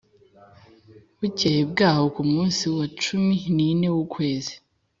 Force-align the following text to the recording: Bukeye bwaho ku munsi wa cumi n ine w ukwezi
Bukeye 1.19 1.61
bwaho 1.71 2.03
ku 2.15 2.21
munsi 2.31 2.63
wa 2.77 2.85
cumi 3.01 3.35
n 3.55 3.57
ine 3.69 3.87
w 3.95 3.97
ukwezi 4.05 4.53